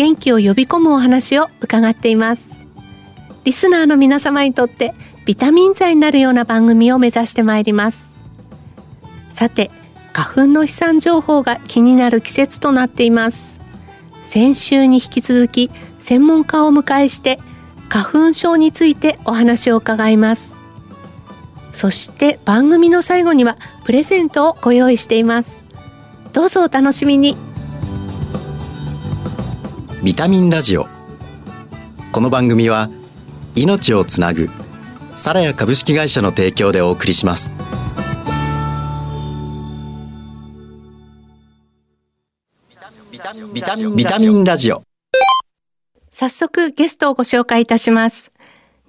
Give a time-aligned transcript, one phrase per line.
[0.00, 2.64] 元気を呼び込むお話を伺っています。
[3.44, 4.94] リスナーの皆様にとって
[5.26, 8.18] ビタミン剤になるような番組を目指してまいります。
[9.30, 9.70] さて
[10.14, 13.60] 花粉の飛散情報が気になる季節となっています。
[14.24, 17.38] 先週に引き続き専門家をお迎えして
[17.90, 20.56] 花粉症についてお話を伺います。
[21.74, 25.62] そして番組の最後にはプレゼントをご用意しています。
[26.32, 27.49] どうぞお楽しみに。
[30.02, 30.86] ビタミンラジオ
[32.10, 32.88] この番組は
[33.54, 34.48] 命をつなぐ
[35.14, 37.50] サラヤ株式会社の提供でお送りします
[43.12, 44.82] ビタミンビタミンラジオ
[46.10, 48.32] 早速ゲストをご紹介いたします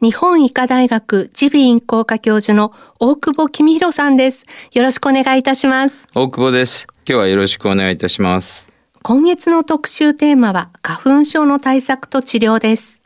[0.02, 4.48] 日本医科大学耳鼻咽喉科教授の大久保公弘さんです。
[4.74, 6.08] よろしくお願いいたします。
[6.16, 6.88] 大久保です。
[7.08, 8.71] 今日はよろしくお願いいたします。
[9.04, 13.02] 今月の特集テーマは花粉症の対策と治療です。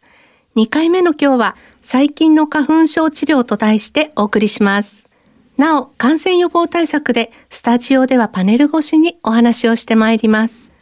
[0.58, 5.08] 2回目の今日は最近の花粉症治療と題してお送りします。
[5.56, 10.74] なお、感染予防対策でスタジオではパネル越しにお話をしてまいります。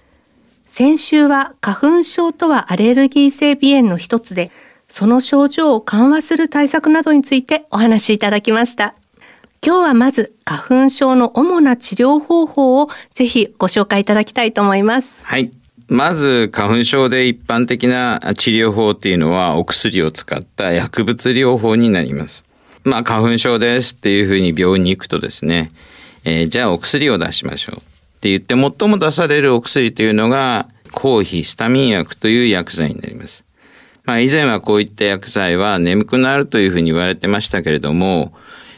[0.65, 4.49] 先週は花粉症とはアレルギー性鼻炎の一つで、
[4.89, 8.95] その症状を緩和する対策などについてお話しいただきました。
[9.65, 15.25] 今日はまず花粉症の主な治療方法をぜひご紹介いただきたいと思います。
[15.25, 15.51] はい。
[15.87, 22.43] まず、花粉症で一般的な治療法っていうのは、お薬を使った薬物療法になります。
[22.83, 25.71] まあ、花粉症ですっていうふうに病院に行くとですね、
[26.25, 27.79] えーじゃあお薬を出しましょうっ
[28.19, 33.45] て言って、最も出されるお薬というのが、抗ヒスタミン薬という薬剤になります。
[34.03, 38.33] まあ、以前はこういった薬剤は眠くなるというふうに言われてましたけれども、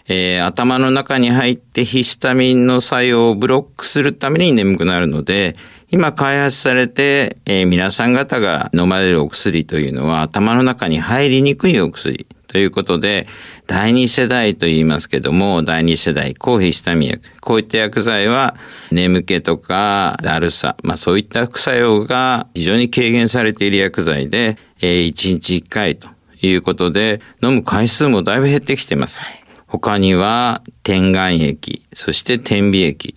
[0.08, 5.56] えー頭の中に入ってヒスタミンの作用をブロックするために眠くなるので、
[5.90, 13.28] 今開発されて、えー皆さん方が飲まれるお薬というのは頭の中に入りにくいお薬ということで、
[13.68, 17.22] 第二世代と言いますけども、第二世代抗ヒスタミン薬。
[17.42, 18.56] こういった薬剤は
[18.92, 26.08] 眠気とかだるさ、まあそういった副作用が非常に軽減されている薬剤で、えー1日1回と
[26.42, 29.20] いうことで、飲む回数もだいぶ減ってきてます。
[29.68, 33.16] 他には、点眼液、そして点鼻液。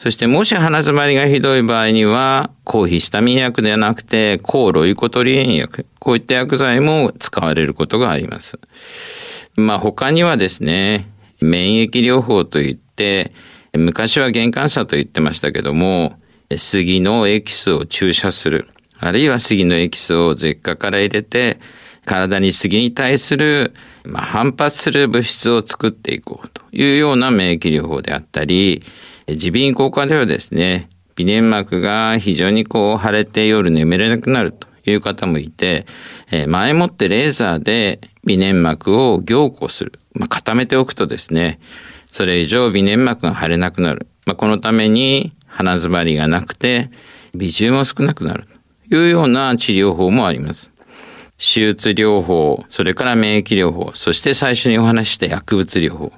[0.00, 5.86] そしてもし鼻詰まりがひどい場合には、抗ヒスタミン薬ではなくて、抗ロイコトリエン薬。
[5.98, 8.58] こういった薬剤も使われることがあります。
[9.56, 11.08] まあ他にはですね、
[11.40, 13.32] 免疫療法といって、
[13.74, 16.14] 昔は原感差と言ってましたけども、
[16.56, 18.68] 杉のエキスを注射する。
[19.00, 21.58] あるいは杉のエキスを舌下から入れて、
[22.04, 23.74] 体に杉に対する、
[24.08, 28.82] まあ、反発する物質を作っていこうというような免疫療法であったり、
[29.26, 35.84] 耳鼻咽喉科ではですね、鼻粘膜が非常にこう腫れて夜眠れなくなるという方もいて、
[36.30, 39.98] え前もってレーザーで鼻粘膜を凝固する。
[40.14, 41.60] まあ、固めておくとですね、
[42.10, 44.06] それ以上鼻粘膜が腫れなくなる。
[44.24, 46.90] まあ、このために鼻詰まりがなくて、
[47.34, 48.46] 微重も少なくなる
[48.88, 50.70] というような治療法もあります。
[51.38, 56.12] 手術療法、それから免疫療法、そして最初にお話した薬物療法。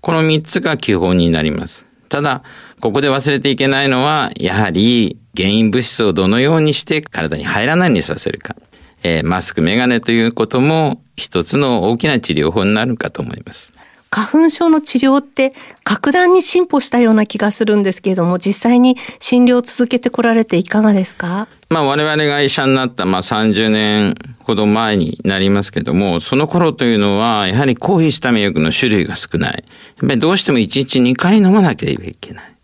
[0.00, 1.84] この三つが基本になります。
[2.08, 2.42] ただ、
[2.80, 8.56] ここで忘れていけないのは、やはり原因物質をどのようにして体に入らないようにさせるか。
[9.02, 13.72] えーマスク、メガネということも一つの大きな治療法になるかと思います。
[14.14, 21.48] 花粉症の治療って格段に進歩したような気がするんですけれども、実際に診療を続けてこられていかがですか？
[21.70, 29.64] まあ我々が医者になったまあ30年ほど前になりますけども、その頃というのはやはり抗ヒスタミン薬の種類が少ない。
[29.96, 32.54] やっぱりどうしても1日2回飲まなければいけない。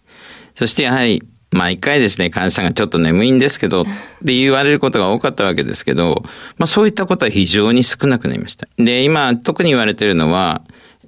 [0.54, 6.22] そしてやはり毎回ですね、患者さんがちょっと眠いんですけど、って言われることが多かったわけですけど、
[6.58, 8.68] まあそういったことは非常に少なくなりました。
[8.76, 10.60] で、今特に言われているのは、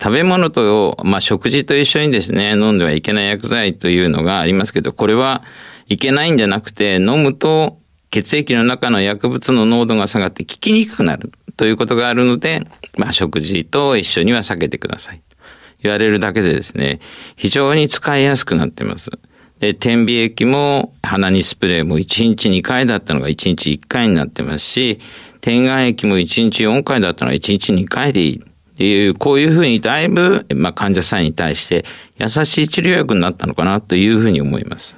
[0.02, 5.42] 食べ物と、まあ食事と一緒にですね、飲んではいけない薬剤というのがありますけど、これは
[5.88, 7.78] いけないんじゃなくて、飲むと
[8.10, 12.66] 血液の中の薬物の濃度が下がって効きにくくなるということがあるので、
[12.96, 15.20] まあ食事と一緒には避けてください。
[15.82, 17.00] 言われるだけでですね、
[17.36, 19.10] 非常に使いやすくなってます。
[19.58, 24.98] で、点鼻液も鼻にスプレーも1日2回だったのが1日1回になってますし、
[25.42, 28.49] 点眼液も1日4回だったのが1日2回でいい。
[28.80, 31.84] っていう、こういうふうにだいぶ、まあ、患者さんに対して
[32.16, 34.96] 優しい治療薬になったのかなというふうに思います。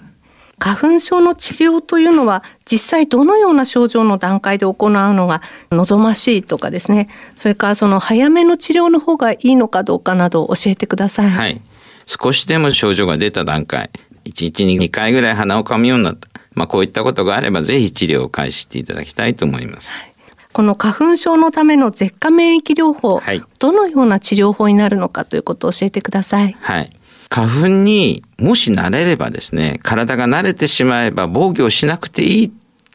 [0.61, 5.43] 花粉症の治療というのは実際どのような症状の段階で行うのが
[5.73, 11.31] 望ましいとかですねそれからその早めの治療の方がいいのかどうかなど教えてください。
[11.31, 11.61] はい。
[12.07, 13.91] 少しでも症状が出た段階
[14.25, 16.29] 1日に2回ぐらい鼻をかむようになった。
[16.55, 19.91] まあこういったことがあればぜひ治療を開始していただきたいと思います。
[19.91, 20.12] はい
[20.53, 26.57] この花粉症のための舌下免疫療法、はい、どのような治療法になるのかということを教えてください。
[26.61, 26.93] はい。
[27.31, 32.51] 花粉にもし慣れればですね、体が慣れてしまえば防御しなくていいっ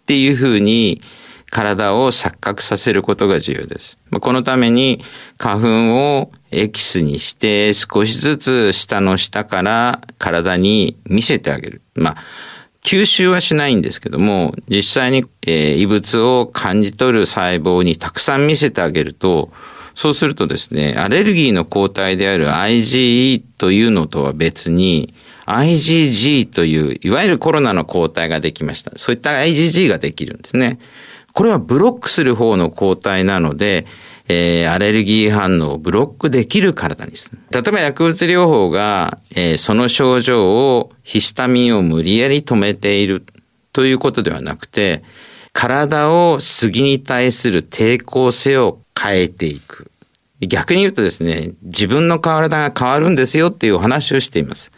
[0.05, 1.01] ていうふうに
[1.49, 3.97] 体を錯覚させることが重要です。
[4.21, 5.01] このために
[5.39, 11.81] 花粉をエキスにして少しずつ下の下から体に見せてあげる。
[11.95, 12.17] まあ
[12.87, 19.51] 吸収はしないんですけども、実際に、えー、異物を感じ取る細胞にたくさん見せてあげると、
[19.93, 25.13] そうするとですね、アレルギーの抗体である IgE というのとは別に、
[25.47, 28.91] IgG という、いわゆるコロナの抗体ができました。
[28.95, 30.79] そういった IgG ができるんですね。
[31.33, 33.85] これはブロックする方の抗体なので、
[34.29, 37.39] えー、アレルギー反応をブロックできる体にする。
[37.51, 43.25] 例えば薬物療法が、えー、その症状をヒスタミンを無理やり止めている
[43.71, 45.03] ということではなくて、
[45.53, 49.89] 体を杉に対する抵抗性を変えていく。
[50.41, 54.71] 逆に言うとですね、自分の体が変わるんですよっていうお話をしています。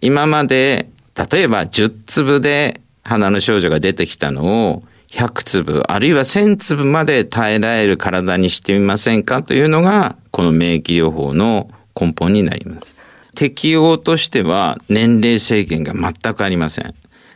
[0.00, 0.88] 今まで、
[1.30, 13.00] 例えば10粒で鼻の症状が出てきたのを100粒、あるいは1000粒まで耐えられる体にしてみませんかというのが、この免疫療法の根本になります。
[13.34, 16.94] 適用としては年齢制限が全くありません。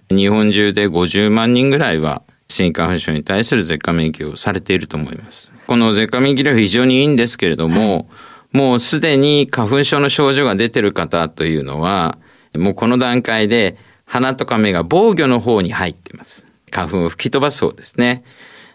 [0.08, 5.52] 日本中で50万人ぐらいはスギ花粉症に対する舌下免疫をされていると思います。
[5.67, 8.08] この舌下免疫療法非常にいいんですけれども、
[8.52, 12.19] もうすでに花粉症の症状が出てる方というのは、
[12.56, 16.44] もうこの段階で鼻とか目が防御の方に入っています。
[16.70, 18.25] 花粉を吹き飛ばす方ですね。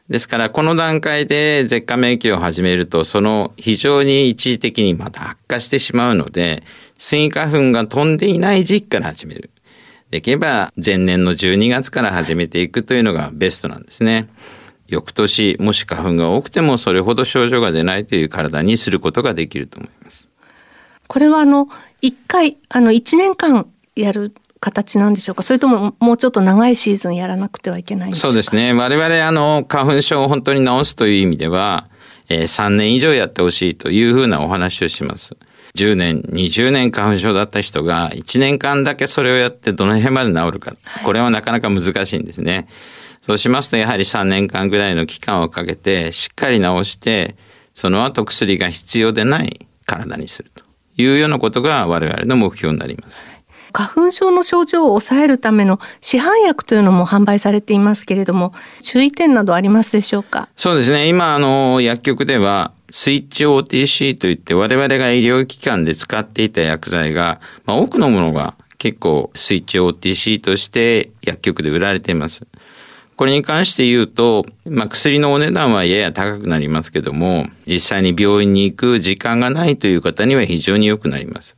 [0.10, 6.64] ですから、この段階で舌下免疫を始めると、その非常に一時的にまた悪化してしまうので、
[6.98, 9.50] スギ花粉が飛んでいない時期から始める。
[10.12, 14.30] できれば前年の12月から始めていくというのがベストなんですね。
[14.88, 20.30] 翌年、もし花粉が多くてもそれほど症状が出ないという体にすることができると思います。
[21.08, 21.68] これはあの、
[22.02, 24.32] 一回、あの、一年間やる
[24.66, 25.44] 形なんでしょうか？
[25.44, 28.28] それとももうちょっと長いシーズンやらなくてはいけないんでしょうか？
[28.30, 28.74] そうですね。
[28.74, 31.88] 我々、あの、花粉症を本当に治すという意味では、
[32.30, 35.38] えー、3年以上やってほしいというふうなお話をします。
[35.76, 40.74] 10年、20年花粉症だった人が1年間だけそれをやってどの辺まで治るか。
[41.04, 42.68] これはなかなか難しいんですね。
[43.22, 47.36] そうしますと、やはり3年間ぐらいの期間をかけて、しっかり治して、
[47.74, 50.64] その後薬が必要でない体にすると
[50.98, 53.28] いうようなことが我々の目標になります。
[53.78, 60.48] 花粉症の症状を抑えるための市販薬というのも販売されていますけれども、注意点などありますでしょうか？
[60.56, 61.10] そうですね。
[61.10, 72.48] 今、あの、薬局では、スイッチ OTC といって我々が医療機関で使っていた薬剤が、まあ、多くのものが結構スイッチ OTC として薬局で売られています。
[73.18, 81.58] これに関して言うと、まあ、薬のお値段はやや高くなりますけども、実際に病院に行く時間がないという方には非常に良くなります。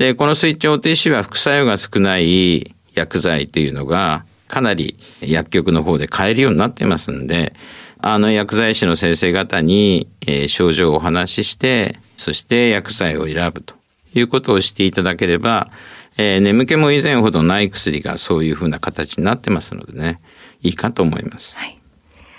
[0.00, 7.52] で、このスイッチ OTC は副作用が少ない薬剤というのが、かなり薬局の方で買えるようになってますんで、
[7.98, 13.74] あの薬剤師の先生方に、えー、症状をお話しして、そして薬剤を選ぶと
[14.14, 15.68] いうことをしていただければ、
[16.16, 20.18] えー、眠気も以前ほどない薬がそういうふうな形になってますのでね、
[20.62, 21.54] いいかと思います。
[21.56, 21.76] はい。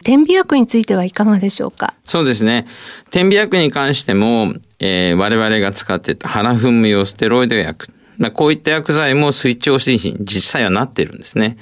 [0.04, 1.94] 点鼻薬についてはいかがでしょうか？
[2.06, 2.66] そうですね。
[3.12, 8.32] 点鼻薬に関しても、えー、我々が使ってた鼻噴霧用ステロイド薬ま。
[8.32, 11.58] こういった薬剤もスイッチ押しに実際はなってるんですね。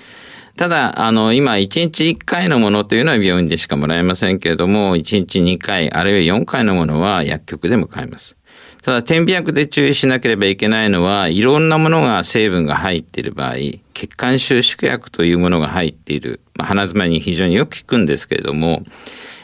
[0.57, 8.35] ただ、あの、今、1日1回のものというのは病院でしかもらえませんけれども、1日2回、あるいは4回のものは薬局でも買えます。
[8.81, 13.55] ただ、点鼻薬で注意しなければいけないのは、いろんなものが成分が入っている場合、
[13.93, 18.83] 血管収縮薬というものが入っている、まあ、鼻詰まりに非常によく効くんですけれども、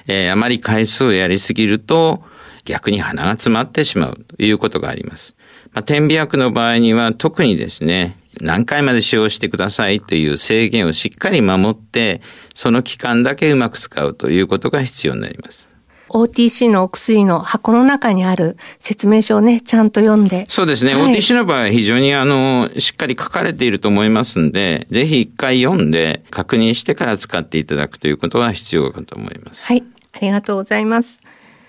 [0.08, 2.24] えー、あまり回数をやりすぎると、
[2.66, 5.36] 逆に鼻が詰まってしまうということがあります。
[5.74, 12.22] まあ、点鼻薬の場合には特にですね、何回まで使用してくださいという制限をしっかり守って、
[12.54, 15.70] その期間だけうまく使うということが必要になります。
[16.10, 20.46] OTC のお薬の箱の中にある説明書をね、ちゃんと読んで。
[20.48, 20.94] そうですね。
[20.94, 29.66] はい、OTC の場合は非常にあの、しっかり書かれていると思いますんで、ぜひ一回読んで確認してから使っていただくということが必要かと思います。
[29.66, 29.84] はい。
[30.14, 31.20] ありがとうございます。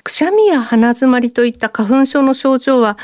[0.06, 2.96] くしゃみや鼻づまりといった花粉症の症状は、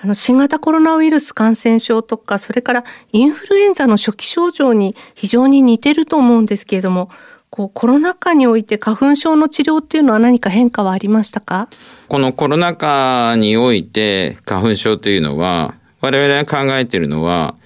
[0.00, 7.10] あの新型コロナウイルス感染症とか、それからインフルエンザの初期症状に非常に似てると思うんですけれども、
[7.50, 11.68] こうコロナ禍において花粉症の治療っていうのは何か変化はありましたか？
[12.06, 17.56] このコロナ禍において花粉症というのは、我々が考えているのは、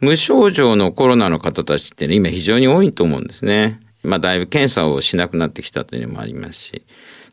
[0.00, 3.80] 無症状のコロナの方たちって今非常に多いと思うんですね。
[4.02, 6.83] まあだいぶ検査をしなくなってきたというのもありますし。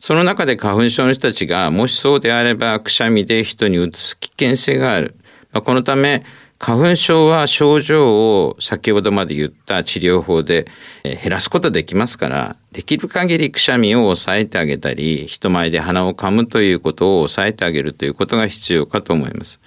[0.02, 5.14] その中で花粉症の人たちが、もしそうであればくしゃみで人にうつす危険性がある。
[5.52, 6.24] まあ、このため、
[6.64, 10.68] 花粉症は症状を先ほどまで言った治療法で
[11.02, 19.58] 減らすことできますから、できる限りくしゃみを抑えてあげたり、人前で鼻を噛むということを抑えてあげるということが必要かと思います。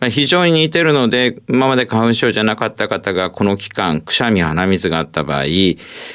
[0.00, 5.44] まあ、非常に似てるので、今まで花粉症じゃなかった方がこの期間、くしゃみ、鼻水があった場合、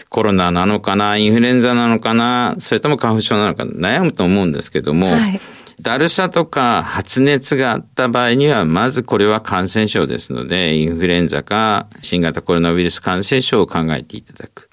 [0.10, 5.40] コロナなのかな、インフルエンザなのかな、それとも花粉症なのか悩むと思うんですけども、はい
[5.80, 14.70] だるさとか発熱があった場合には、まずこれは感染症ですので、インフルエンザか新型コロナウイルス感染症を考えていただく。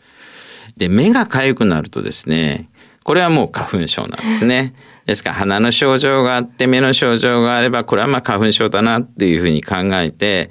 [0.76, 2.70] で、目が痒くなるとですね、
[3.04, 4.74] これはもう花粉症なんですね。
[5.04, 10.50] ですから鼻の症状があって目の症状があれば、これはまあ花粉症だなっていうふうに考えて、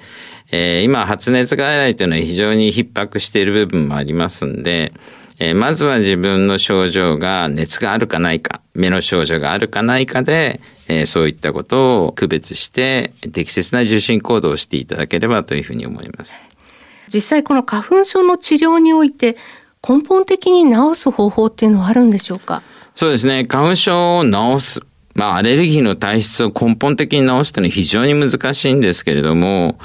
[0.51, 4.93] えー、今発熱外来というのは非常に逼迫している部分もありますんで、
[5.43, 16.39] えー、まずは自分の症状が熱があるかないか、目の症状があるかないかで、えー、そういったことを区別して適切な受診行動をしていただければというふうに思います。
[17.13, 19.35] 実際この花粉症の治療において
[19.87, 22.63] 根本的に治す方法っていうのはあるんでしょうか？
[22.95, 23.45] そうですね。
[23.45, 24.81] 花粉症を治す。
[25.15, 29.77] まあ、アレルギーの体質を根本的に治すというのは非常に難しいんですけれども、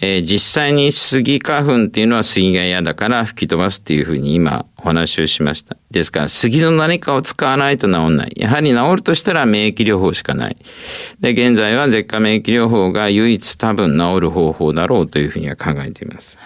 [0.00, 5.76] えー、実際に杉花粉っていうのは杉が嫌だから吹き飛ばすっていうふうに今お話をしました。
[5.90, 8.32] ですから杉の何かを使わないと治んない。
[8.36, 10.56] やはり治るとしたら免疫療法しかない。
[11.20, 16.38] で、現在は舌下免疫療法が唯一多分治る方法だろうというふうには考えています。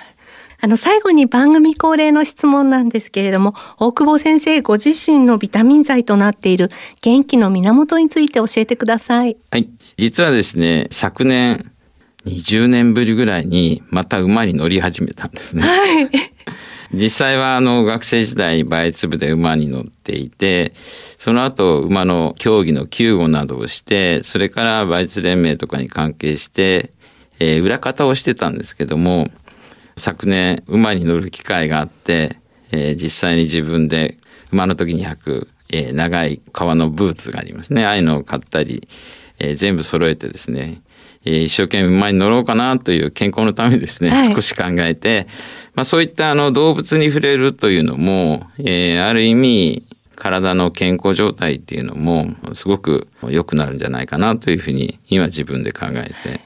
[0.65, 6.69] あの、最後に番組恒例の質問なんですけれども、大久保先生ご自身のビタミン剤となっている
[7.01, 9.37] 元気の源について教えてください。
[9.51, 9.69] はい。
[9.99, 11.72] 実はですね、昨年、
[12.27, 15.63] 20年ぶりぐらいにまた馬に乗り始めたんですね。
[15.63, 16.11] はい。
[16.95, 20.75] 実際はあの学生時代馬術部で馬に乗っていて、
[21.19, 26.93] その後馬の競技の救護などをして、それから馬術連盟とかに関係して、
[27.39, 29.29] えー、裏方をしてたんですけども、
[29.97, 32.39] 昨年馬に乗る機会があって、
[32.73, 34.19] えー、実際に自分で
[34.53, 37.87] 馬の時に履く、えー、長い革のブーツがありますね。
[37.87, 38.87] ああいうのを買ったり、
[39.39, 40.92] えー、全部揃えてですね、えー、
[41.25, 45.27] 一生懸命前に乗ろうかなという健康のためですね、はい、少し考えて、
[45.75, 49.87] まあそういったあの動物に触れるというのも、えー、ある意味、
[50.17, 56.41] 体の健康状態っていうのもすごく良くなるんじゃないかなというふうに今自分で考えて、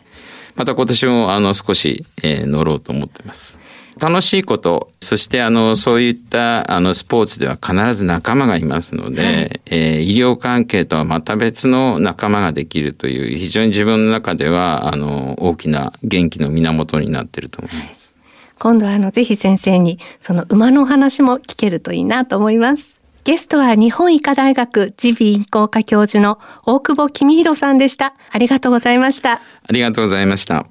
[0.54, 3.58] また今年もあの少し、えー、乗ろうと思ってます。
[3.98, 18.12] 楽しいこと、そしてあの、そういったあの、スポーツでは必ず仲間がいますので、はい、えー、医療関係とはまた別の仲間ができるという、非常に自分の中では、あの、大きな元気の源になっていると思います。
[18.58, 23.00] 今度はあの、ぜひ先生に、その馬の話も聞けるといいなと思います。
[23.24, 28.14] ゲストは日本医科大学耳鼻咽喉科教授の大久保公弘さんでした。
[28.30, 29.32] ありがとうございました。
[29.32, 29.40] あ
[29.72, 30.66] りがとうございました。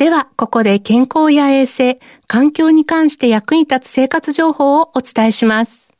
[0.00, 5.92] では、ここで健康や衛生、環境に関して役に立つ生活情報をお伝えします。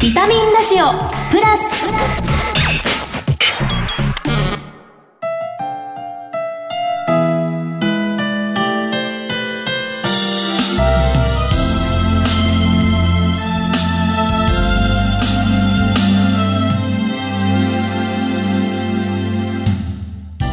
[0.00, 0.86] ビタミンラジオ
[1.30, 2.27] プラス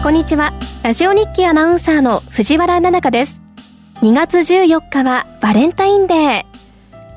[0.06, 0.54] こんにちは。
[0.84, 3.42] ラジオ日記アナウンサーの藤原奈々香です。
[4.04, 6.46] 2月14日はバレンタインデー。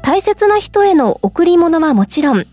[0.01, 2.47] 大切な人への贈り物はもちろん。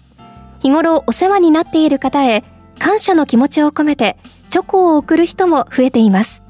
[0.59, 2.43] 日頃お世話になっている方へ
[2.79, 4.17] 感謝の気持ちを込めて
[4.49, 6.43] チョコを贈る人も増えています。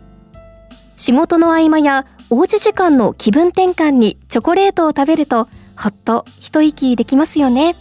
[0.98, 7.76] 仕事の合間やおうち時間の気分転換にチョコレートを食べるとほっと一息できますよね。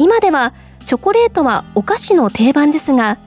[0.00, 0.52] 今では
[0.84, 3.18] チョコレートはお菓子の定番ですが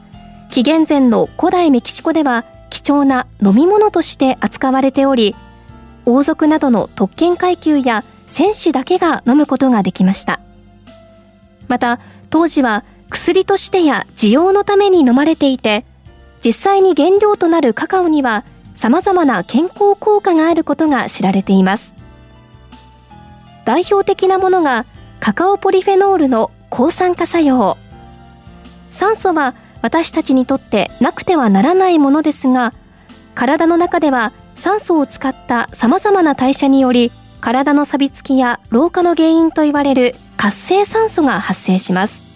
[0.49, 5.35] 紀元前の古代メキシコでは貴重な飲み物として扱われており
[6.05, 10.39] 王族などの特権階級や戦士だけが飲むことができました。
[11.67, 11.99] また
[12.31, 15.85] 当時は薬としてや需要のために飲まれていて
[16.43, 18.43] 実際に原料となるカカオには
[18.75, 21.93] 様々な健康効果があることが知られています。
[23.65, 24.85] 代表的なものが
[25.19, 27.77] カカオポリフェノールの抗酸化作用。
[28.89, 32.73] 酸素は私たちにとってなくてはならないものですが
[33.35, 42.29] 体の中では酸素を使った様々な代謝により体の錆びつきや老化の原因と言われる活性酸素が発生します。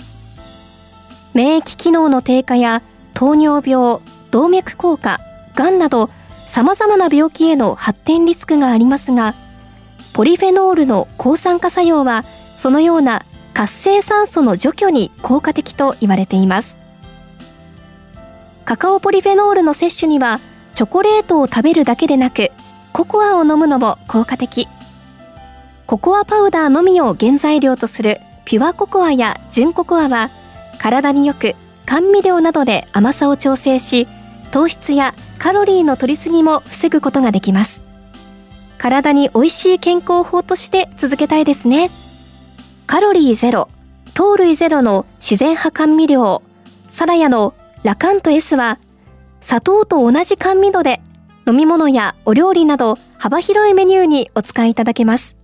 [1.34, 2.82] 免疫機能の低下や
[3.14, 4.00] 糖尿病
[4.32, 5.20] 動脈硬化
[5.56, 6.10] がんなど
[6.48, 9.34] 様々な病気への発展リスクがありますが
[10.14, 12.24] ポリフェノールの抗酸化作用は
[12.58, 16.83] そのような活性酸素の除去に効果的と言われています。
[18.66, 20.40] カカオポリフェノールの摂取には
[20.74, 22.52] チョコレートを食べるだけでなく
[22.94, 24.68] ココアを飲むのも効果的。
[25.86, 30.30] ココアパウダーのみを原材料とするピュアココアや純ココアは
[30.80, 31.56] 体によく
[31.86, 34.08] 甘味料などで甘さを調整し
[34.52, 37.84] 糖質やカロリーの摂りすぎも防ぐことができます。
[38.78, 41.92] 体に美味しい健康法として続けたいですね。
[42.88, 43.70] カロリーゼロ
[44.14, 46.42] 糖類ゼロの自然派甘味料
[46.90, 48.80] サラヤのラカント S は
[49.42, 51.02] 砂糖と同じ甘味度で
[51.46, 55.36] 飲み物やお料理など幅広いメニューにお使いいただけます。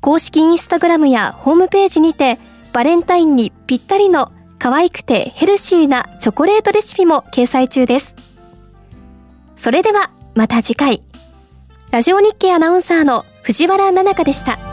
[0.00, 2.38] 公式インスタグラムやホームページにて
[2.72, 8.16] バレンタインにぴったりの可愛くてヘルシーなチョコレートレシピも掲載中です。
[9.56, 11.02] それではまた次回。
[11.90, 14.69] ラジオ日経アナウンサーの藤原奈々香でした。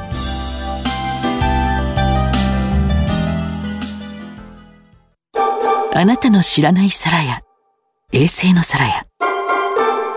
[5.99, 7.41] あなたの知らない皿や
[8.13, 9.07] 衛星の皿や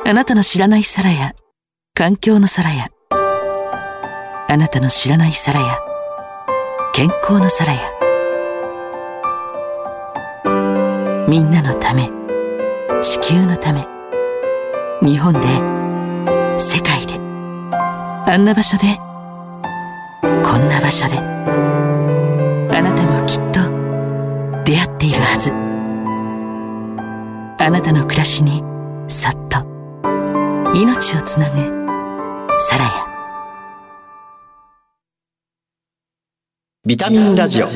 [0.04, 1.32] あなたの知らない皿や
[1.94, 5.78] 環境の皿やあなたの知らない皿や
[6.92, 7.80] 健康の皿や
[11.30, 12.10] みんなのため
[13.00, 13.86] 地球のため
[15.00, 15.40] 日本で
[16.60, 18.98] 世界であんな場所で
[20.20, 23.60] こんな場所であなたもきっと
[24.70, 25.69] 出会っているはず。
[27.62, 28.62] あなたの暮らしに
[29.06, 29.58] そっと
[30.72, 31.56] 命をつなぐ
[32.58, 32.90] サラヤ
[36.86, 37.66] ビタミンラジオ。
[37.66, 37.74] 今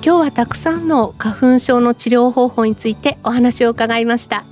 [0.00, 4.44] 日はたくさんの花粉症の治療方法についてお話を伺いました。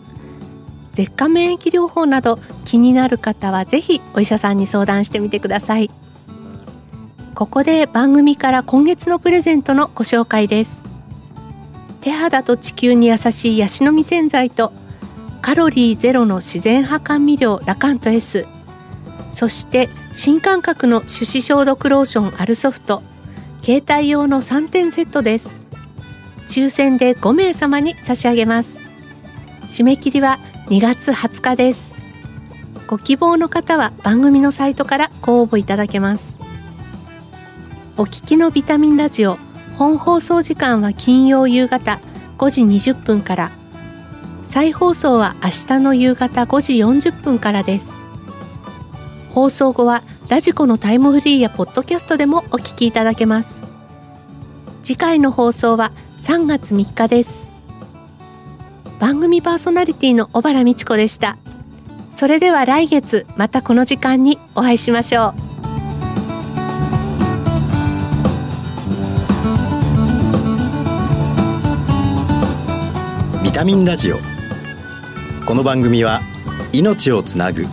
[0.94, 5.88] 舌下免疫療法など気になる方はぜひお医者さんに相談してみてください。
[7.36, 10.91] ここで番組から今月のプレゼントのご紹介です
[12.02, 14.72] 手肌と地球に優しいヤシの実洗剤と
[15.40, 18.46] カロリーゼロの自然派甘味料ラカント S
[19.32, 23.02] そして新感覚の手指消毒ローションアルソフト
[23.62, 25.64] 携帯用の3点セットです。
[26.48, 28.80] 抽選で5名様に差し上げます。
[29.68, 31.94] 締め切りは2月20日です。
[32.88, 36.38] ご希望の方は番組のサイトからご応募いただけます。
[37.96, 39.38] お聞きのビタミンラジオ
[39.82, 41.98] 本放送時間は金曜夕方
[42.38, 43.50] 5時20分から。
[44.44, 46.74] 再放送は明日の夕方5時
[47.08, 48.04] 40分からです。
[49.30, 53.60] 放送後はラジコのタイムフリーやポッドキャストでもお聞きいただけます。
[54.84, 57.50] 次回の放送は3月3日です。
[59.00, 61.38] 番組パーソナリティの小原美智子でした。
[62.12, 65.51] それでは来月またこの時間にお会いしましょう。
[73.64, 74.16] ミンラジオ
[75.46, 76.20] この番組は
[76.72, 77.66] 命をつなぐ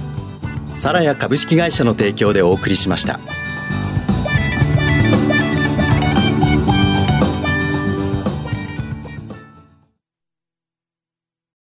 [0.76, 3.20] サラヤ株式会社の提供でお送りしました。